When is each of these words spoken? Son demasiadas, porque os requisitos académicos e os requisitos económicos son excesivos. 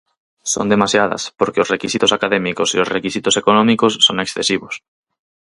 Son 0.53 0.65
demasiadas, 0.73 1.23
porque 1.39 1.61
os 1.63 1.71
requisitos 1.73 2.13
académicos 2.17 2.69
e 2.71 2.77
os 2.83 2.91
requisitos 2.95 3.35
económicos 3.41 3.93
son 4.05 4.17
excesivos. 4.25 4.73